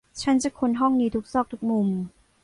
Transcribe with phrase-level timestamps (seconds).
[0.21, 1.87] ฉันจะค้นห้องนี้ทุกซอกทุกมุม